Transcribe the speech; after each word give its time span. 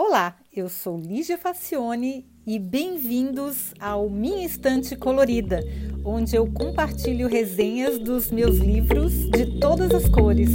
Olá, 0.00 0.36
eu 0.54 0.68
sou 0.68 0.96
Lígia 0.96 1.36
Facione 1.36 2.24
e 2.46 2.56
bem-vindos 2.56 3.74
ao 3.80 4.08
Minha 4.08 4.46
Estante 4.46 4.94
Colorida, 4.94 5.60
onde 6.04 6.36
eu 6.36 6.46
compartilho 6.52 7.26
resenhas 7.26 7.98
dos 7.98 8.30
meus 8.30 8.58
livros 8.58 9.12
de 9.28 9.58
todas 9.58 9.92
as 9.92 10.08
cores. 10.08 10.50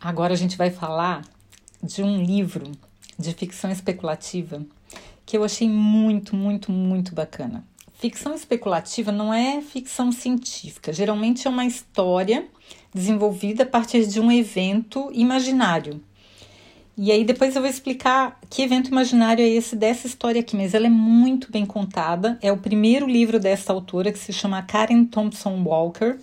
Agora 0.00 0.32
a 0.32 0.36
gente 0.36 0.56
vai 0.56 0.70
falar 0.70 1.24
de 1.82 2.04
um 2.04 2.22
livro 2.22 2.70
de 3.18 3.34
ficção 3.34 3.72
especulativa 3.72 4.64
que 5.30 5.36
eu 5.36 5.44
achei 5.44 5.68
muito, 5.68 6.34
muito, 6.34 6.72
muito 6.72 7.14
bacana. 7.14 7.64
Ficção 7.92 8.34
especulativa 8.34 9.12
não 9.12 9.32
é 9.32 9.62
ficção 9.62 10.10
científica, 10.10 10.92
geralmente 10.92 11.46
é 11.46 11.50
uma 11.50 11.64
história 11.64 12.48
desenvolvida 12.92 13.62
a 13.62 13.66
partir 13.66 14.08
de 14.08 14.18
um 14.18 14.32
evento 14.32 15.08
imaginário. 15.14 16.02
E 16.98 17.12
aí 17.12 17.24
depois 17.24 17.54
eu 17.54 17.62
vou 17.62 17.70
explicar 17.70 18.40
que 18.50 18.60
evento 18.60 18.88
imaginário 18.88 19.44
é 19.44 19.48
esse 19.48 19.76
dessa 19.76 20.08
história 20.08 20.40
aqui, 20.40 20.56
mas 20.56 20.74
ela 20.74 20.86
é 20.86 20.90
muito 20.90 21.52
bem 21.52 21.64
contada. 21.64 22.36
É 22.42 22.50
o 22.50 22.56
primeiro 22.56 23.06
livro 23.06 23.38
dessa 23.38 23.72
autora 23.72 24.10
que 24.10 24.18
se 24.18 24.32
chama 24.32 24.60
Karen 24.62 25.04
Thompson 25.04 25.62
Walker. 25.62 26.18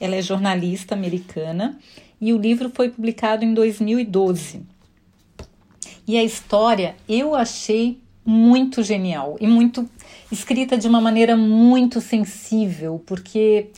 Ela 0.00 0.16
é 0.16 0.20
jornalista 0.22 0.96
americana 0.96 1.78
e 2.20 2.32
o 2.32 2.38
livro 2.38 2.72
foi 2.74 2.88
publicado 2.88 3.44
em 3.44 3.54
2012. 3.54 4.62
E 6.08 6.18
a 6.18 6.24
história 6.24 6.96
eu 7.08 7.36
achei 7.36 8.00
muito 8.28 8.82
genial 8.82 9.38
e 9.40 9.46
muito 9.46 9.88
escrita 10.30 10.76
de 10.76 10.86
uma 10.86 11.00
maneira 11.00 11.34
muito 11.34 11.98
sensível, 11.98 13.02
porque 13.06 13.68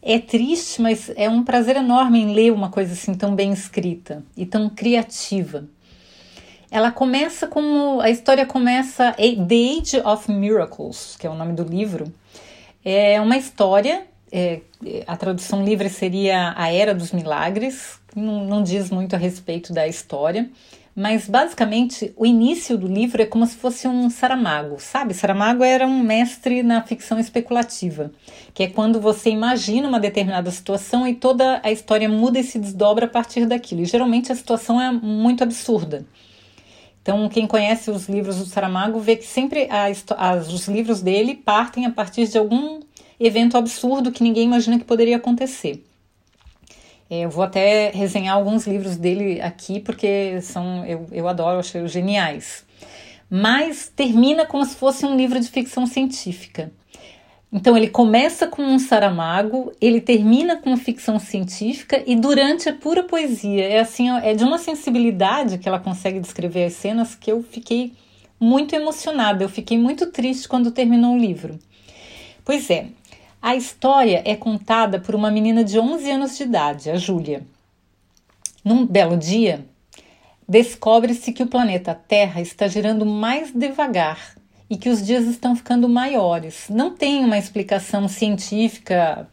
é 0.00 0.20
triste, 0.20 0.80
mas 0.80 1.10
é 1.16 1.28
um 1.28 1.42
prazer 1.42 1.74
enorme 1.74 2.20
em 2.20 2.32
ler 2.32 2.52
uma 2.52 2.70
coisa 2.70 2.92
assim 2.92 3.14
tão 3.14 3.34
bem 3.34 3.52
escrita 3.52 4.22
e 4.36 4.46
tão 4.46 4.70
criativa. 4.70 5.64
Ela 6.70 6.92
começa 6.92 7.48
como 7.48 8.00
a 8.00 8.08
história 8.08 8.46
começa 8.46 9.12
The 9.12 9.22
Age 9.24 10.00
of 10.04 10.30
Miracles, 10.30 11.16
que 11.18 11.26
é 11.26 11.30
o 11.30 11.34
nome 11.34 11.54
do 11.54 11.64
livro. 11.64 12.12
É 12.84 13.20
uma 13.20 13.36
história, 13.36 14.06
é, 14.30 14.60
a 15.04 15.16
tradução 15.16 15.64
livre 15.64 15.90
seria 15.90 16.54
A 16.56 16.72
Era 16.72 16.94
dos 16.94 17.10
Milagres, 17.10 17.98
não, 18.14 18.44
não 18.44 18.62
diz 18.62 18.88
muito 18.88 19.16
a 19.16 19.18
respeito 19.18 19.72
da 19.72 19.88
história, 19.88 20.48
mas 20.96 21.28
basicamente 21.28 22.10
o 22.16 22.24
início 22.24 22.78
do 22.78 22.86
livro 22.86 23.20
é 23.20 23.26
como 23.26 23.44
se 23.46 23.54
fosse 23.54 23.86
um 23.86 24.08
Saramago, 24.08 24.76
sabe? 24.78 25.12
Saramago 25.12 25.62
era 25.62 25.86
um 25.86 26.02
mestre 26.02 26.62
na 26.62 26.82
ficção 26.82 27.20
especulativa, 27.20 28.10
que 28.54 28.62
é 28.62 28.66
quando 28.66 28.98
você 28.98 29.28
imagina 29.28 29.86
uma 29.86 30.00
determinada 30.00 30.50
situação 30.50 31.06
e 31.06 31.14
toda 31.14 31.60
a 31.62 31.70
história 31.70 32.08
muda 32.08 32.38
e 32.38 32.42
se 32.42 32.58
desdobra 32.58 33.04
a 33.04 33.08
partir 33.08 33.44
daquilo. 33.44 33.82
E 33.82 33.84
geralmente 33.84 34.32
a 34.32 34.34
situação 34.34 34.80
é 34.80 34.90
muito 34.90 35.44
absurda. 35.44 36.06
Então, 37.02 37.28
quem 37.28 37.46
conhece 37.46 37.90
os 37.90 38.08
livros 38.08 38.38
do 38.38 38.46
Saramago 38.46 38.98
vê 38.98 39.16
que 39.16 39.26
sempre 39.26 39.68
as, 39.70 40.02
os 40.50 40.66
livros 40.66 41.02
dele 41.02 41.34
partem 41.34 41.84
a 41.84 41.90
partir 41.90 42.26
de 42.26 42.38
algum 42.38 42.80
evento 43.20 43.58
absurdo 43.58 44.10
que 44.10 44.22
ninguém 44.22 44.46
imagina 44.46 44.78
que 44.78 44.84
poderia 44.84 45.18
acontecer. 45.18 45.84
É, 47.08 47.20
eu 47.20 47.30
vou 47.30 47.44
até 47.44 47.90
resenhar 47.90 48.36
alguns 48.36 48.66
livros 48.66 48.96
dele 48.96 49.40
aqui, 49.40 49.80
porque 49.80 50.40
são 50.42 50.84
eu, 50.84 51.06
eu 51.12 51.28
adoro, 51.28 51.60
achei 51.60 51.86
geniais. 51.86 52.64
Mas 53.30 53.90
termina 53.94 54.46
como 54.46 54.64
se 54.64 54.76
fosse 54.76 55.04
um 55.04 55.16
livro 55.16 55.38
de 55.38 55.48
ficção 55.48 55.86
científica. 55.86 56.70
Então 57.52 57.76
ele 57.76 57.88
começa 57.88 58.46
com 58.46 58.62
um 58.62 58.78
Saramago, 58.78 59.72
ele 59.80 60.00
termina 60.00 60.56
com 60.56 60.76
ficção 60.76 61.18
científica 61.18 62.02
e 62.06 62.16
durante 62.16 62.68
é 62.68 62.72
pura 62.72 63.04
poesia. 63.04 63.64
É 63.64 63.80
assim, 63.80 64.10
é 64.10 64.34
de 64.34 64.44
uma 64.44 64.58
sensibilidade 64.58 65.58
que 65.58 65.68
ela 65.68 65.78
consegue 65.78 66.18
descrever 66.18 66.64
as 66.64 66.74
cenas 66.74 67.14
que 67.14 67.30
eu 67.30 67.42
fiquei 67.42 67.94
muito 68.38 68.74
emocionada. 68.74 69.44
Eu 69.44 69.48
fiquei 69.48 69.78
muito 69.78 70.06
triste 70.10 70.48
quando 70.48 70.70
terminou 70.70 71.14
o 71.14 71.18
livro. 71.18 71.58
Pois 72.44 72.68
é, 72.68 72.88
a 73.46 73.54
história 73.54 74.22
é 74.24 74.34
contada 74.34 74.98
por 74.98 75.14
uma 75.14 75.30
menina 75.30 75.62
de 75.62 75.78
11 75.78 76.10
anos 76.10 76.36
de 76.36 76.42
idade, 76.42 76.90
a 76.90 76.96
Júlia. 76.96 77.46
Num 78.64 78.84
belo 78.84 79.16
dia, 79.16 79.64
descobre-se 80.48 81.32
que 81.32 81.44
o 81.44 81.46
planeta 81.46 81.94
Terra 81.94 82.40
está 82.40 82.66
girando 82.66 83.06
mais 83.06 83.52
devagar 83.52 84.34
e 84.68 84.76
que 84.76 84.88
os 84.88 85.00
dias 85.00 85.26
estão 85.26 85.54
ficando 85.54 85.88
maiores. 85.88 86.66
Não 86.68 86.90
tem 86.90 87.24
uma 87.24 87.38
explicação 87.38 88.08
científica 88.08 89.28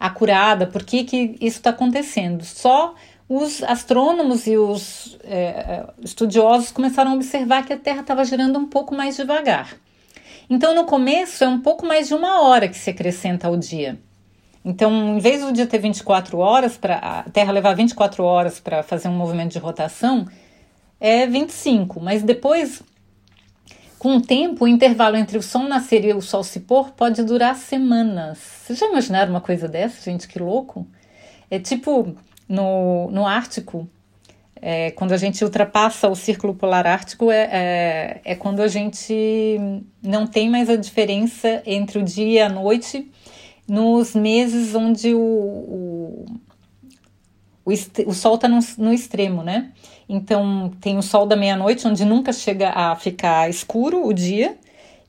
acurada 0.00 0.66
por 0.66 0.82
que, 0.82 1.04
que 1.04 1.36
isso 1.40 1.58
está 1.58 1.70
acontecendo. 1.70 2.44
Só 2.44 2.96
os 3.28 3.62
astrônomos 3.62 4.44
e 4.48 4.56
os 4.56 5.16
é, 5.22 5.86
estudiosos 6.02 6.72
começaram 6.72 7.12
a 7.12 7.14
observar 7.14 7.64
que 7.64 7.72
a 7.72 7.78
Terra 7.78 8.00
estava 8.00 8.24
girando 8.24 8.58
um 8.58 8.66
pouco 8.66 8.92
mais 8.92 9.16
devagar. 9.16 9.76
Então, 10.48 10.74
no 10.74 10.84
começo, 10.84 11.44
é 11.44 11.48
um 11.48 11.60
pouco 11.60 11.86
mais 11.86 12.08
de 12.08 12.14
uma 12.14 12.42
hora 12.42 12.68
que 12.68 12.76
se 12.76 12.90
acrescenta 12.90 13.48
ao 13.48 13.56
dia. 13.56 13.98
Então, 14.64 15.16
em 15.16 15.18
vez 15.18 15.42
do 15.42 15.52
dia 15.52 15.66
ter 15.66 15.78
24 15.78 16.38
horas, 16.38 16.76
para 16.76 16.96
a 16.96 17.22
Terra 17.24 17.52
levar 17.52 17.74
24 17.74 18.22
horas 18.22 18.60
para 18.60 18.82
fazer 18.82 19.08
um 19.08 19.16
movimento 19.16 19.52
de 19.52 19.58
rotação, 19.58 20.26
é 21.00 21.26
25. 21.26 22.00
Mas 22.00 22.22
depois, 22.22 22.82
com 23.98 24.16
o 24.16 24.20
tempo, 24.20 24.64
o 24.64 24.68
intervalo 24.68 25.16
entre 25.16 25.36
o 25.36 25.42
Sol 25.42 25.64
nascer 25.64 26.04
e 26.04 26.12
o 26.12 26.20
Sol 26.20 26.44
se 26.44 26.60
pôr 26.60 26.90
pode 26.92 27.22
durar 27.24 27.56
semanas. 27.56 28.38
Vocês 28.38 28.78
já 28.78 28.86
imaginaram 28.86 29.30
uma 29.30 29.40
coisa 29.40 29.66
dessa, 29.66 30.02
gente? 30.08 30.28
Que 30.28 30.38
louco! 30.38 30.86
É 31.50 31.58
tipo 31.58 32.14
no, 32.48 33.10
no 33.10 33.26
Ártico, 33.26 33.88
é, 34.64 34.92
quando 34.92 35.10
a 35.10 35.16
gente 35.16 35.42
ultrapassa 35.42 36.08
o 36.08 36.14
círculo 36.14 36.54
polar 36.54 36.86
ártico, 36.86 37.32
é, 37.32 37.48
é, 37.50 38.20
é, 38.24 38.34
quando 38.36 38.60
a 38.60 38.68
gente 38.68 39.58
não 40.00 40.24
tem 40.24 40.48
mais 40.48 40.70
a 40.70 40.76
diferença 40.76 41.60
entre 41.66 41.98
o 41.98 42.02
dia 42.02 42.24
e 42.26 42.38
a 42.38 42.48
noite 42.48 43.10
nos 43.66 44.14
meses 44.14 44.72
onde 44.76 45.12
o, 45.14 45.18
o, 45.18 46.26
o, 47.64 47.72
o 48.06 48.14
sol 48.14 48.36
está 48.36 48.46
no, 48.46 48.60
no, 48.78 48.92
extremo, 48.92 49.42
né? 49.42 49.72
Então, 50.08 50.70
tem 50.80 50.96
o 50.96 51.02
sol 51.02 51.26
da 51.26 51.34
meia-noite, 51.34 51.88
onde 51.88 52.04
nunca 52.04 52.32
chega 52.32 52.70
a 52.70 52.94
ficar 52.94 53.50
escuro 53.50 54.06
o 54.06 54.12
dia, 54.12 54.56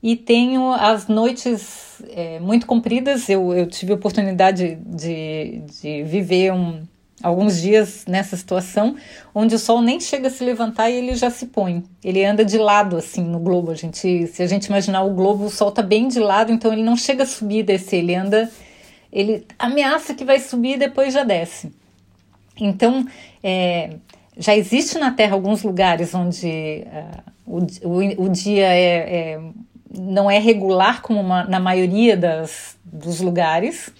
e 0.02 0.16
tenho 0.16 0.72
as 0.72 1.06
noites 1.06 2.02
é, 2.10 2.40
muito 2.40 2.66
compridas. 2.66 3.28
Eu, 3.28 3.52
eu 3.52 3.68
tive 3.68 3.92
a 3.92 3.94
oportunidade 3.94 4.78
de, 4.84 5.62
de 5.80 6.02
viver 6.02 6.52
um 6.52 6.82
alguns 7.24 7.60
dias 7.60 8.04
nessa 8.06 8.36
situação, 8.36 8.96
onde 9.34 9.54
o 9.54 9.58
sol 9.58 9.80
nem 9.80 9.98
chega 9.98 10.28
a 10.28 10.30
se 10.30 10.44
levantar 10.44 10.90
e 10.90 10.96
ele 10.96 11.14
já 11.14 11.30
se 11.30 11.46
põe. 11.46 11.82
Ele 12.04 12.22
anda 12.22 12.44
de 12.44 12.58
lado 12.58 12.98
assim 12.98 13.22
no 13.22 13.38
globo. 13.38 13.70
A 13.70 13.74
gente, 13.74 14.26
se 14.26 14.42
a 14.42 14.46
gente 14.46 14.66
imaginar 14.66 15.02
o 15.02 15.14
globo, 15.14 15.46
o 15.46 15.50
sol 15.50 15.70
está 15.70 15.80
bem 15.80 16.06
de 16.06 16.20
lado, 16.20 16.52
então 16.52 16.70
ele 16.70 16.82
não 16.82 16.96
chega 16.96 17.22
a 17.22 17.26
subir 17.26 17.60
e 17.60 17.62
descer, 17.62 18.00
ele 18.00 18.14
anda, 18.14 18.50
ele 19.10 19.46
ameaça 19.58 20.12
que 20.12 20.24
vai 20.24 20.38
subir 20.38 20.74
e 20.74 20.78
depois 20.78 21.14
já 21.14 21.24
desce. 21.24 21.72
Então, 22.60 23.06
é, 23.42 23.96
já 24.36 24.54
existe 24.54 24.98
na 24.98 25.10
Terra 25.10 25.32
alguns 25.32 25.62
lugares 25.62 26.14
onde 26.14 26.84
uh, 26.86 27.32
o, 27.46 27.58
o, 27.88 28.24
o, 28.26 28.28
dia 28.28 28.66
é, 28.66 29.16
é, 29.16 29.40
não 29.96 30.30
é 30.30 30.38
regular 30.38 31.00
como 31.00 31.20
uma, 31.20 31.44
na 31.44 31.58
maioria 31.58 32.16
das, 32.16 32.76
dos 32.84 33.20
lugares. 33.20 33.90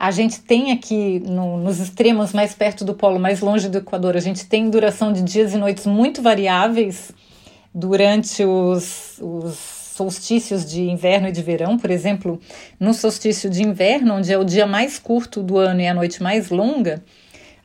A 0.00 0.10
gente 0.10 0.40
tem 0.40 0.72
aqui 0.72 1.20
no, 1.26 1.58
nos 1.58 1.78
extremos 1.78 2.32
mais 2.32 2.54
perto 2.54 2.86
do 2.86 2.94
polo, 2.94 3.20
mais 3.20 3.40
longe 3.42 3.68
do 3.68 3.76
Equador, 3.76 4.16
a 4.16 4.20
gente 4.20 4.46
tem 4.46 4.70
duração 4.70 5.12
de 5.12 5.20
dias 5.20 5.52
e 5.52 5.58
noites 5.58 5.84
muito 5.84 6.22
variáveis 6.22 7.12
durante 7.74 8.42
os, 8.42 9.18
os 9.20 9.58
solstícios 9.58 10.64
de 10.64 10.88
inverno 10.88 11.28
e 11.28 11.32
de 11.32 11.42
verão. 11.42 11.76
Por 11.76 11.90
exemplo, 11.90 12.40
no 12.80 12.94
solstício 12.94 13.50
de 13.50 13.62
inverno, 13.62 14.14
onde 14.14 14.32
é 14.32 14.38
o 14.38 14.44
dia 14.44 14.66
mais 14.66 14.98
curto 14.98 15.42
do 15.42 15.58
ano 15.58 15.82
e 15.82 15.86
a 15.86 15.92
noite 15.92 16.22
mais 16.22 16.48
longa, 16.48 17.04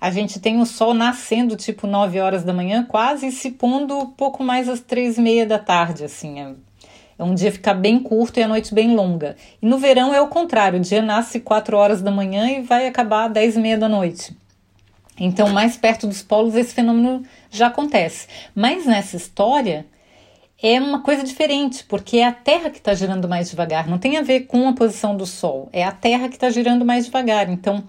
a 0.01 0.11
gente 0.11 0.37
tem 0.37 0.59
o 0.59 0.65
sol 0.65 0.93
nascendo 0.93 1.55
tipo 1.55 1.87
9 1.87 2.19
horas 2.19 2.43
da 2.43 2.51
manhã, 2.51 2.83
quase 2.83 3.31
se 3.31 3.51
pondo 3.51 4.07
pouco 4.17 4.43
mais 4.43 4.67
às 4.67 4.81
três 4.81 5.17
e 5.17 5.21
meia 5.21 5.45
da 5.45 5.57
tarde, 5.57 6.03
assim, 6.03 6.57
é 7.17 7.23
um 7.23 7.33
dia 7.33 7.51
ficar 7.51 7.73
bem 7.73 7.99
curto 7.99 8.39
e 8.39 8.43
a 8.43 8.47
noite 8.47 8.73
bem 8.73 8.95
longa. 8.95 9.35
E 9.61 9.65
no 9.65 9.77
verão 9.77 10.13
é 10.13 10.21
o 10.21 10.27
contrário, 10.27 10.79
o 10.79 10.81
dia 10.81 11.01
nasce 11.01 11.39
4 11.39 11.77
horas 11.77 12.01
da 12.01 12.11
manhã 12.11 12.49
e 12.49 12.61
vai 12.61 12.87
acabar 12.87 13.27
às 13.27 13.33
10 13.33 13.55
e 13.55 13.59
meia 13.59 13.77
da 13.77 13.87
noite. 13.87 14.35
Então, 15.17 15.47
mais 15.49 15.77
perto 15.77 16.07
dos 16.07 16.21
polos, 16.21 16.55
esse 16.55 16.73
fenômeno 16.73 17.23
já 17.49 17.67
acontece. 17.67 18.27
Mas 18.53 18.85
nessa 18.85 19.15
história 19.15 19.85
é 20.61 20.79
uma 20.79 21.01
coisa 21.01 21.23
diferente, 21.23 21.85
porque 21.85 22.17
é 22.17 22.27
a 22.27 22.33
Terra 22.33 22.69
que 22.69 22.79
está 22.79 22.93
girando 22.93 23.27
mais 23.27 23.49
devagar, 23.49 23.87
não 23.87 23.97
tem 23.97 24.17
a 24.17 24.21
ver 24.21 24.41
com 24.41 24.67
a 24.67 24.73
posição 24.73 25.15
do 25.15 25.25
Sol, 25.25 25.69
é 25.71 25.83
a 25.83 25.91
Terra 25.91 26.27
que 26.27 26.35
está 26.35 26.49
girando 26.49 26.85
mais 26.85 27.05
devagar. 27.05 27.49
Então, 27.49 27.83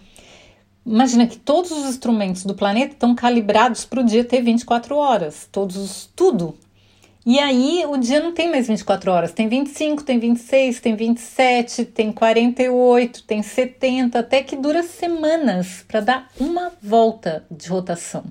imagina 0.84 1.26
que 1.26 1.36
todos 1.36 1.72
os 1.72 1.84
instrumentos 1.84 2.44
do 2.44 2.54
planeta 2.54 2.92
estão 2.92 3.14
calibrados 3.14 3.84
para 3.84 4.00
o 4.00 4.04
dia 4.04 4.24
ter 4.24 4.40
24 4.40 4.96
horas, 4.96 5.48
todos, 5.50 6.10
tudo 6.14 6.56
E 7.26 7.40
aí 7.40 7.84
o 7.84 7.96
dia 7.96 8.20
não 8.20 8.32
tem 8.32 8.48
mais 8.48 8.68
24 8.68 9.10
horas, 9.10 9.32
tem 9.32 9.48
25, 9.48 10.04
tem 10.04 10.16
26, 10.16 10.78
tem 10.78 10.94
27, 10.94 11.84
tem 11.84 12.12
48, 12.12 13.24
tem 13.24 13.42
70, 13.42 14.20
até 14.20 14.44
que 14.44 14.54
dura 14.54 14.84
semanas 14.84 15.84
para 15.88 15.98
dar 15.98 16.28
uma 16.38 16.70
volta 16.80 17.44
de 17.50 17.68
rotação. 17.68 18.26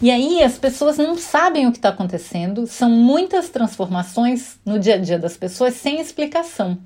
E 0.00 0.12
aí 0.12 0.40
as 0.44 0.58
pessoas 0.58 0.96
não 0.96 1.18
sabem 1.18 1.66
o 1.66 1.72
que 1.72 1.78
está 1.78 1.88
acontecendo, 1.88 2.68
são 2.68 2.88
muitas 2.88 3.48
transformações 3.48 4.56
no 4.64 4.78
dia 4.78 4.94
a 4.94 4.98
dia 4.98 5.18
das 5.18 5.36
pessoas 5.36 5.74
sem 5.74 6.00
explicação. 6.00 6.78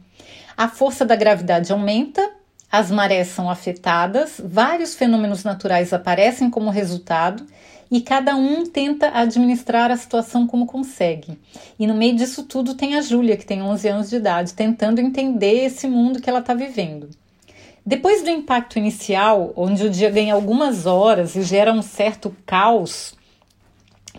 A 0.57 0.67
força 0.67 1.05
da 1.05 1.15
gravidade 1.15 1.73
aumenta, 1.73 2.27
as 2.73 2.91
marés 2.91 3.29
são 3.29 3.51
afetadas, 3.51 4.41
vários 4.43 4.95
fenômenos 4.95 5.45
naturais 5.45 5.93
aparecem 5.93 6.49
como 6.49 6.71
resultado 6.71 7.47
e 7.91 8.01
cada 8.01 8.37
um 8.37 8.65
tenta 8.65 9.11
administrar 9.15 9.91
a 9.91 9.97
situação 9.97 10.47
como 10.47 10.67
consegue. 10.67 11.39
E 11.79 11.87
no 11.87 11.95
meio 11.95 12.17
disso 12.17 12.43
tudo 12.45 12.75
tem 12.75 12.97
a 12.97 13.03
Júlia, 13.03 13.37
que 13.37 13.47
tem 13.47 13.63
11 13.63 13.89
anos 13.89 14.11
de 14.11 14.17
idade, 14.17 14.55
tentando 14.55 15.01
entender 15.01 15.65
esse 15.65 15.87
mundo 15.87 16.21
que 16.21 16.29
ela 16.29 16.41
está 16.41 16.55
vivendo. 16.55 17.09
Depois 17.87 18.23
do 18.23 18.31
impacto 18.31 18.79
inicial, 18.79 19.53
onde 19.55 19.85
o 19.85 19.91
dia 19.91 20.11
ganha 20.11 20.35
algumas 20.35 20.87
horas 20.87 21.37
e 21.37 21.43
gera 21.43 21.73
um 21.73 21.83
certo 21.83 22.35
caos, 22.47 23.15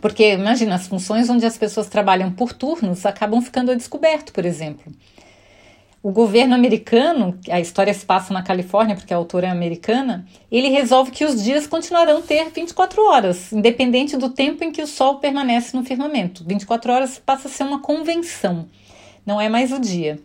porque 0.02 0.34
imagina, 0.34 0.76
as 0.76 0.88
funções 0.88 1.30
onde 1.30 1.46
as 1.46 1.58
pessoas 1.58 1.88
trabalham 1.88 2.32
por 2.32 2.54
turnos 2.54 3.06
acabam 3.06 3.42
ficando 3.42 3.72
a 3.72 3.76
descoberto, 3.76 4.32
por 4.34 4.46
exemplo. 4.46 4.94
O 6.06 6.12
governo 6.12 6.54
americano, 6.54 7.36
a 7.50 7.60
história 7.60 7.92
se 7.92 8.06
passa 8.06 8.32
na 8.32 8.44
Califórnia, 8.44 8.96
porque 8.96 9.12
a 9.12 9.18
autora 9.18 9.48
é 9.48 9.50
americana, 9.50 10.24
ele 10.52 10.70
resolve 10.70 11.10
que 11.10 11.26
os 11.26 11.44
dias 11.44 11.66
continuarão 11.66 12.22
ter 12.22 12.48
24 12.52 13.04
horas, 13.04 13.52
independente 13.52 14.16
do 14.16 14.30
tempo 14.30 14.64
em 14.64 14.72
que 14.72 14.84
o 14.84 14.86
sol 14.86 15.16
permanece 15.16 15.76
no 15.76 15.84
firmamento. 15.84 16.44
24 16.46 16.94
horas 16.94 17.18
passa 17.18 17.48
a 17.48 17.52
ser 17.52 17.64
uma 17.64 17.80
convenção, 17.82 18.68
não 19.26 19.42
é 19.42 19.50
mais 19.50 19.72
o 19.72 19.80
dia. 19.80 20.20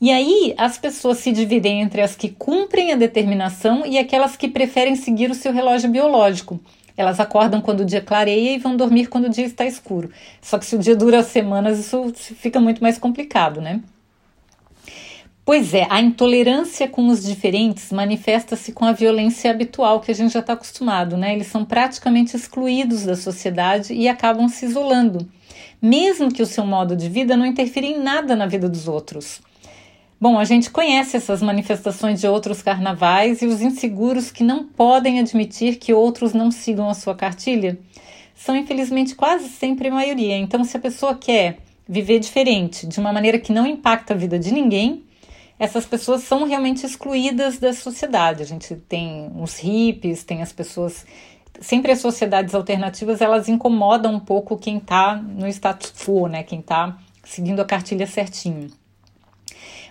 E 0.00 0.12
aí 0.12 0.54
as 0.56 0.78
pessoas 0.78 1.18
se 1.18 1.32
dividem 1.32 1.80
entre 1.80 2.00
as 2.00 2.14
que 2.14 2.28
cumprem 2.28 2.92
a 2.92 2.96
determinação 2.96 3.84
e 3.84 3.98
aquelas 3.98 4.36
que 4.36 4.46
preferem 4.46 4.94
seguir 4.94 5.32
o 5.32 5.34
seu 5.34 5.52
relógio 5.52 5.90
biológico. 5.90 6.60
Elas 6.96 7.18
acordam 7.18 7.60
quando 7.60 7.80
o 7.80 7.84
dia 7.84 8.00
clareia 8.00 8.54
e 8.54 8.58
vão 8.58 8.76
dormir 8.76 9.08
quando 9.08 9.24
o 9.24 9.30
dia 9.30 9.46
está 9.46 9.66
escuro. 9.66 10.12
Só 10.40 10.60
que 10.60 10.66
se 10.66 10.76
o 10.76 10.78
dia 10.78 10.94
dura 10.94 11.24
semanas, 11.24 11.76
isso 11.76 12.12
fica 12.14 12.60
muito 12.60 12.80
mais 12.80 12.98
complicado, 12.98 13.60
né? 13.60 13.80
Pois 15.48 15.72
é, 15.72 15.86
a 15.88 15.98
intolerância 15.98 16.86
com 16.86 17.08
os 17.08 17.24
diferentes 17.24 17.90
manifesta-se 17.90 18.70
com 18.70 18.84
a 18.84 18.92
violência 18.92 19.50
habitual 19.50 19.98
que 19.98 20.10
a 20.10 20.14
gente 20.14 20.34
já 20.34 20.40
está 20.40 20.52
acostumado, 20.52 21.16
né? 21.16 21.32
Eles 21.32 21.46
são 21.46 21.64
praticamente 21.64 22.36
excluídos 22.36 23.04
da 23.06 23.16
sociedade 23.16 23.94
e 23.94 24.10
acabam 24.10 24.46
se 24.46 24.66
isolando, 24.66 25.26
mesmo 25.80 26.30
que 26.30 26.42
o 26.42 26.46
seu 26.46 26.66
modo 26.66 26.94
de 26.94 27.08
vida 27.08 27.34
não 27.34 27.46
interfira 27.46 27.86
em 27.86 27.98
nada 27.98 28.36
na 28.36 28.44
vida 28.44 28.68
dos 28.68 28.86
outros. 28.86 29.40
Bom, 30.20 30.38
a 30.38 30.44
gente 30.44 30.68
conhece 30.68 31.16
essas 31.16 31.40
manifestações 31.40 32.20
de 32.20 32.28
outros 32.28 32.60
carnavais 32.60 33.40
e 33.40 33.46
os 33.46 33.62
inseguros 33.62 34.30
que 34.30 34.44
não 34.44 34.64
podem 34.64 35.18
admitir 35.18 35.76
que 35.76 35.94
outros 35.94 36.34
não 36.34 36.50
sigam 36.50 36.90
a 36.90 36.94
sua 36.94 37.14
cartilha 37.14 37.78
são, 38.34 38.54
infelizmente, 38.54 39.14
quase 39.14 39.48
sempre 39.48 39.88
a 39.88 39.94
maioria. 39.94 40.36
Então, 40.36 40.62
se 40.62 40.76
a 40.76 40.80
pessoa 40.80 41.14
quer 41.14 41.56
viver 41.88 42.18
diferente, 42.18 42.86
de 42.86 43.00
uma 43.00 43.14
maneira 43.14 43.38
que 43.38 43.50
não 43.50 43.66
impacta 43.66 44.12
a 44.12 44.16
vida 44.16 44.38
de 44.38 44.52
ninguém, 44.52 45.07
essas 45.58 45.84
pessoas 45.84 46.22
são 46.22 46.46
realmente 46.46 46.86
excluídas 46.86 47.58
da 47.58 47.72
sociedade. 47.72 48.42
A 48.42 48.46
gente 48.46 48.76
tem 48.76 49.30
os 49.36 49.58
hippies, 49.58 50.22
tem 50.22 50.40
as 50.40 50.52
pessoas. 50.52 51.04
Sempre 51.60 51.90
as 51.90 51.98
sociedades 51.98 52.54
alternativas 52.54 53.20
elas 53.20 53.48
incomodam 53.48 54.14
um 54.14 54.20
pouco 54.20 54.56
quem 54.56 54.76
está 54.76 55.16
no 55.16 55.48
status 55.48 55.92
quo, 55.92 56.28
né? 56.28 56.44
Quem 56.44 56.60
está 56.60 56.96
seguindo 57.24 57.60
a 57.60 57.64
cartilha 57.64 58.06
certinho. 58.06 58.70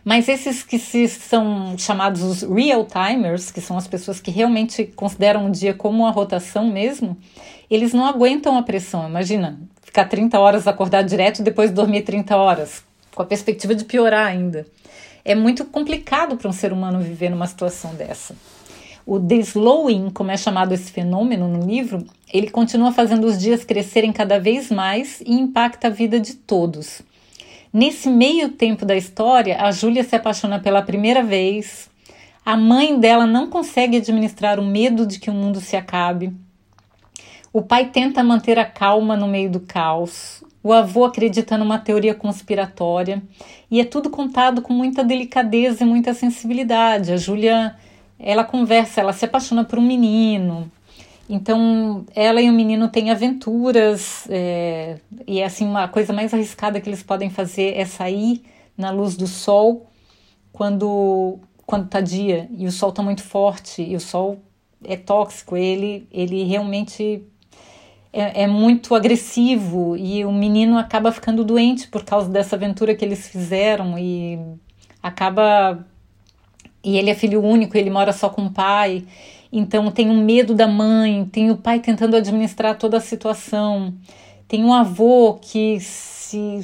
Mas 0.05 0.29
esses 0.29 0.63
que 0.63 0.79
se 0.79 1.05
são 1.09 1.77
chamados 1.77 2.23
os 2.23 2.41
real 2.43 2.85
timers, 2.85 3.51
que 3.51 3.59
são 3.59 3.77
as 3.77 3.89
pessoas 3.89 4.21
que 4.21 4.31
realmente 4.31 4.85
consideram 4.85 5.47
o 5.47 5.51
dia 5.51 5.73
como 5.73 6.03
uma 6.03 6.11
rotação 6.11 6.65
mesmo, 6.65 7.17
eles 7.69 7.91
não 7.91 8.05
aguentam 8.05 8.57
a 8.57 8.63
pressão. 8.63 9.05
Imagina, 9.09 9.59
ficar 9.81 10.05
30 10.05 10.39
horas 10.39 10.65
acordado 10.65 11.09
direto 11.09 11.39
e 11.39 11.43
depois 11.43 11.71
dormir 11.71 12.03
30 12.03 12.37
horas, 12.37 12.85
com 13.13 13.21
a 13.21 13.25
perspectiva 13.25 13.75
de 13.75 13.83
piorar 13.83 14.25
ainda 14.25 14.65
é 15.27 15.35
muito 15.35 15.65
complicado 15.65 16.37
para 16.37 16.47
um 16.47 16.53
ser 16.53 16.71
humano 16.71 17.01
viver 17.01 17.29
numa 17.29 17.45
situação 17.45 17.93
dessa. 17.93 18.33
O 19.05 19.19
deslowing, 19.19 20.09
como 20.09 20.31
é 20.31 20.37
chamado 20.37 20.73
esse 20.73 20.89
fenômeno 20.89 21.49
no 21.49 21.67
livro, 21.67 22.05
ele 22.31 22.49
continua 22.49 22.93
fazendo 22.93 23.27
os 23.27 23.37
dias 23.37 23.65
crescerem 23.65 24.13
cada 24.13 24.39
vez 24.39 24.71
mais 24.71 25.19
e 25.19 25.33
impacta 25.33 25.87
a 25.87 25.91
vida 25.91 26.17
de 26.17 26.33
todos. 26.33 27.01
Nesse 27.73 28.09
meio 28.09 28.49
tempo 28.49 28.85
da 28.85 28.95
história, 28.95 29.61
a 29.61 29.69
Júlia 29.69 30.03
se 30.03 30.15
apaixona 30.15 30.59
pela 30.59 30.81
primeira 30.81 31.21
vez. 31.21 31.89
A 32.45 32.55
mãe 32.55 32.97
dela 32.97 33.27
não 33.27 33.49
consegue 33.49 33.97
administrar 33.97 34.61
o 34.61 34.65
medo 34.65 35.05
de 35.05 35.19
que 35.19 35.29
o 35.29 35.33
mundo 35.33 35.59
se 35.59 35.75
acabe. 35.75 36.33
O 37.51 37.61
pai 37.61 37.89
tenta 37.89 38.23
manter 38.23 38.57
a 38.57 38.65
calma 38.65 39.17
no 39.17 39.27
meio 39.27 39.49
do 39.49 39.59
caos. 39.59 40.41
O 40.67 40.73
avô 40.73 41.05
acredita 41.05 41.57
numa 41.57 41.79
teoria 41.79 42.13
conspiratória 42.13 43.23
e 43.71 43.79
é 43.79 43.85
tudo 43.85 44.09
contado 44.09 44.61
com 44.61 44.73
muita 44.73 45.01
delicadeza 45.01 45.85
e 45.85 45.87
muita 45.87 46.13
sensibilidade. 46.13 47.13
A 47.13 47.15
Júlia, 47.15 47.73
ela 48.19 48.43
conversa, 48.43 48.99
ela 48.99 49.13
se 49.13 49.23
apaixona 49.23 49.63
por 49.63 49.79
um 49.79 49.81
menino. 49.81 50.69
Então, 51.29 52.05
ela 52.13 52.41
e 52.41 52.49
o 52.49 52.53
menino 52.53 52.89
têm 52.89 53.11
aventuras 53.11 54.27
é, 54.29 54.97
e 55.25 55.39
é 55.39 55.45
assim 55.45 55.65
uma 55.65 55.87
coisa 55.87 56.11
mais 56.11 56.33
arriscada 56.33 56.81
que 56.81 56.89
eles 56.89 57.01
podem 57.01 57.29
fazer 57.29 57.77
é 57.77 57.85
sair 57.85 58.43
na 58.77 58.91
luz 58.91 59.15
do 59.15 59.25
sol 59.25 59.87
quando 60.51 61.39
quando 61.65 61.87
tá 61.87 62.01
dia 62.01 62.49
e 62.51 62.67
o 62.67 62.73
sol 62.73 62.91
tá 62.91 63.01
muito 63.01 63.23
forte 63.23 63.81
e 63.81 63.95
o 63.95 64.01
sol 64.01 64.43
é 64.83 64.97
tóxico. 64.97 65.55
Ele 65.55 66.05
ele 66.11 66.43
realmente 66.43 67.25
é, 68.17 68.43
é, 68.43 68.47
muito 68.47 68.95
agressivo 68.95 69.95
e 69.95 70.25
o 70.25 70.31
menino 70.31 70.75
acaba 70.75 71.11
ficando 71.11 71.43
doente 71.43 71.87
por 71.87 72.03
causa 72.03 72.27
dessa 72.27 72.55
aventura 72.55 72.95
que 72.95 73.05
eles 73.05 73.27
fizeram 73.27 73.95
e 73.99 74.39
acaba 75.03 75.85
e 76.83 76.97
ele 76.97 77.11
é 77.11 77.13
filho 77.13 77.43
único, 77.43 77.77
ele 77.77 77.91
mora 77.91 78.11
só 78.11 78.27
com 78.27 78.47
o 78.47 78.51
pai, 78.51 79.05
então 79.51 79.91
tem 79.91 80.09
um 80.09 80.23
medo 80.23 80.55
da 80.55 80.67
mãe, 80.67 81.25
tem 81.25 81.51
o 81.51 81.57
pai 81.57 81.79
tentando 81.79 82.15
administrar 82.15 82.75
toda 82.75 82.97
a 82.97 83.01
situação, 83.01 83.93
tem 84.47 84.65
um 84.65 84.73
avô 84.73 85.37
que 85.39 85.79
se 85.79 86.63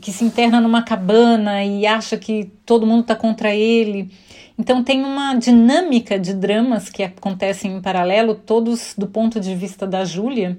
que 0.00 0.10
se 0.10 0.24
interna 0.24 0.62
numa 0.62 0.82
cabana 0.82 1.62
e 1.62 1.86
acha 1.86 2.16
que 2.16 2.50
todo 2.64 2.86
mundo 2.86 3.02
está 3.02 3.14
contra 3.14 3.54
ele. 3.54 4.10
Então 4.58 4.84
tem 4.84 5.02
uma 5.04 5.34
dinâmica 5.34 6.18
de 6.18 6.32
dramas 6.32 6.88
que 6.88 7.02
acontecem 7.02 7.74
em 7.74 7.80
paralelo, 7.82 8.34
todos 8.34 8.94
do 8.96 9.06
ponto 9.06 9.40
de 9.40 9.54
vista 9.54 9.86
da 9.86 10.04
Júlia, 10.04 10.58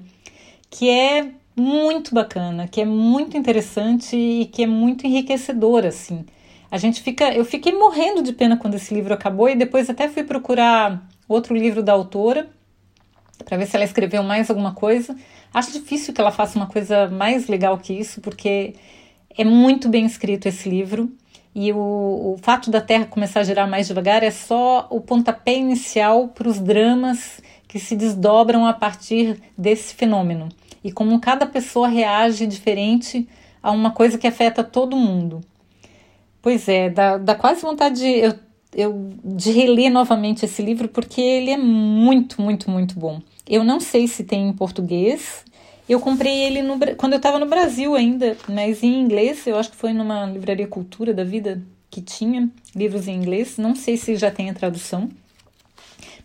que 0.72 0.88
é 0.88 1.28
muito 1.54 2.14
bacana, 2.14 2.66
que 2.66 2.80
é 2.80 2.84
muito 2.86 3.36
interessante 3.36 4.16
e 4.16 4.46
que 4.46 4.62
é 4.62 4.66
muito 4.66 5.06
enriquecedor 5.06 5.84
assim. 5.84 6.24
A 6.70 6.78
gente 6.78 7.02
fica, 7.02 7.30
eu 7.30 7.44
fiquei 7.44 7.72
morrendo 7.72 8.22
de 8.22 8.32
pena 8.32 8.56
quando 8.56 8.74
esse 8.74 8.94
livro 8.94 9.12
acabou 9.12 9.50
e 9.50 9.54
depois 9.54 9.90
até 9.90 10.08
fui 10.08 10.24
procurar 10.24 11.06
outro 11.28 11.54
livro 11.54 11.82
da 11.82 11.92
autora 11.92 12.48
para 13.44 13.58
ver 13.58 13.66
se 13.66 13.76
ela 13.76 13.84
escreveu 13.84 14.22
mais 14.22 14.48
alguma 14.48 14.72
coisa. 14.72 15.14
Acho 15.52 15.72
difícil 15.72 16.14
que 16.14 16.20
ela 16.22 16.30
faça 16.30 16.58
uma 16.58 16.66
coisa 16.66 17.06
mais 17.08 17.48
legal 17.48 17.76
que 17.76 17.92
isso, 17.92 18.22
porque 18.22 18.74
é 19.36 19.44
muito 19.44 19.90
bem 19.90 20.06
escrito 20.06 20.46
esse 20.48 20.66
livro. 20.70 21.12
E 21.54 21.70
o, 21.70 21.76
o 21.76 22.38
fato 22.40 22.70
da 22.70 22.80
Terra 22.80 23.04
começar 23.04 23.40
a 23.40 23.44
girar 23.44 23.68
mais 23.68 23.86
devagar 23.86 24.22
é 24.22 24.30
só 24.30 24.86
o 24.88 25.02
pontapé 25.02 25.54
inicial 25.54 26.28
para 26.28 26.48
os 26.48 26.58
dramas 26.58 27.42
que 27.68 27.78
se 27.78 27.94
desdobram 27.94 28.64
a 28.64 28.72
partir 28.72 29.38
desse 29.56 29.94
fenômeno. 29.94 30.48
E 30.82 30.90
como 30.90 31.20
cada 31.20 31.46
pessoa 31.46 31.88
reage 31.88 32.46
diferente 32.46 33.28
a 33.62 33.70
uma 33.70 33.90
coisa 33.92 34.18
que 34.18 34.26
afeta 34.26 34.64
todo 34.64 34.96
mundo. 34.96 35.40
Pois 36.40 36.68
é, 36.68 36.90
dá, 36.90 37.18
dá 37.18 37.34
quase 37.34 37.62
vontade 37.62 38.00
de, 38.00 38.08
eu, 38.08 38.34
eu, 38.74 39.10
de 39.24 39.52
reler 39.52 39.90
novamente 39.90 40.44
esse 40.44 40.60
livro, 40.60 40.88
porque 40.88 41.20
ele 41.20 41.50
é 41.50 41.56
muito, 41.56 42.42
muito, 42.42 42.68
muito 42.68 42.98
bom. 42.98 43.22
Eu 43.48 43.62
não 43.62 43.78
sei 43.78 44.08
se 44.08 44.24
tem 44.24 44.48
em 44.48 44.52
português, 44.52 45.44
eu 45.88 46.00
comprei 46.00 46.42
ele 46.42 46.62
no, 46.62 46.78
quando 46.96 47.12
eu 47.12 47.18
estava 47.18 47.38
no 47.38 47.46
Brasil 47.46 47.94
ainda, 47.94 48.36
mas 48.48 48.82
em 48.82 49.00
inglês, 49.00 49.46
eu 49.46 49.56
acho 49.56 49.70
que 49.70 49.76
foi 49.76 49.92
numa 49.92 50.26
livraria 50.26 50.66
Cultura 50.66 51.12
da 51.12 51.22
Vida 51.22 51.62
que 51.90 52.00
tinha 52.00 52.48
livros 52.74 53.06
em 53.06 53.14
inglês. 53.14 53.58
Não 53.58 53.74
sei 53.74 53.96
se 53.96 54.16
já 54.16 54.30
tem 54.30 54.48
a 54.48 54.54
tradução, 54.54 55.10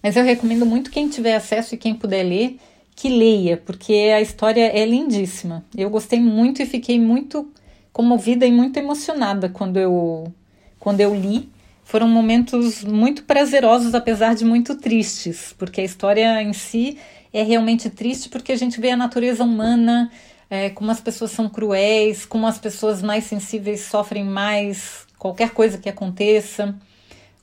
mas 0.02 0.16
eu 0.16 0.24
recomendo 0.24 0.66
muito 0.66 0.92
quem 0.92 1.10
tiver 1.10 1.36
acesso 1.36 1.76
e 1.76 1.78
quem 1.78 1.94
puder 1.94 2.24
ler, 2.24 2.58
que 2.98 3.10
leia, 3.10 3.58
porque 3.58 3.94
a 3.94 4.20
história 4.20 4.75
é 4.75 4.84
lindíssima. 4.84 5.63
Eu 5.77 5.88
gostei 5.88 6.20
muito 6.20 6.63
e 6.63 6.66
fiquei 6.66 7.00
muito 7.00 7.48
comovida 7.94 8.44
e 8.44 8.51
muito 8.51 8.77
emocionada 8.77 9.48
quando 9.50 9.77
eu, 9.77 10.34
quando 10.80 11.00
eu 11.00 11.13
li. 11.13 11.48
Foram 11.84 12.08
momentos 12.08 12.84
muito 12.84 13.24
prazerosos, 13.24 13.94
apesar 13.94 14.34
de 14.34 14.44
muito 14.44 14.75
tristes, 14.75 15.54
porque 15.60 15.80
a 15.80 15.84
história 15.84 16.42
em 16.42 16.54
si 16.54 16.98
é 17.32 17.44
realmente 17.44 17.88
triste 17.88 18.30
porque 18.30 18.51
a 18.51 18.58
gente 18.58 18.82
vê 18.82 18.89
a 18.89 18.98
natureza 18.98 19.44
humana 19.44 20.12
é, 20.50 20.72
como 20.72 20.89
as 20.89 21.00
pessoas 21.00 21.30
são 21.30 21.48
cruéis, 21.48 22.25
como 22.25 22.48
as 22.48 22.58
pessoas 22.58 23.04
mais 23.04 23.25
sensíveis 23.25 23.82
sofrem 23.82 24.24
mais 24.24 25.06
qualquer 25.20 25.51
coisa 25.51 25.77
que 25.77 25.88
aconteça, 25.88 26.74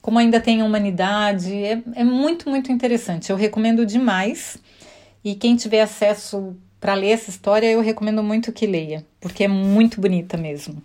como 0.03 0.19
ainda 0.19 0.41
tem 0.41 0.63
a 0.63 0.65
humanidade. 0.65 1.55
É, 1.55 1.81
é 1.95 2.03
muito, 2.03 2.51
muito 2.51 2.73
interessante. 2.73 3.31
Eu 3.31 3.37
recomendo 3.37 3.87
demais. 3.87 4.59
E 5.25 5.35
quem 5.35 5.57
tiver 5.57 5.81
acesso 5.81 6.55
para 6.79 6.95
ler 6.95 7.13
essa 7.13 7.31
história, 7.31 7.71
eu 7.71 7.81
recomendo 7.81 8.23
muito 8.23 8.53
que 8.53 8.67
leia, 8.67 9.07
porque 9.19 9.45
é 9.45 9.49
muito 9.49 10.01
bonita 10.01 10.37
mesmo. 10.37 10.83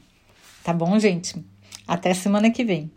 Tá 0.64 0.72
bom, 0.72 0.98
gente? 0.98 1.36
Até 1.86 2.14
semana 2.14 2.50
que 2.50 2.64
vem. 2.64 2.90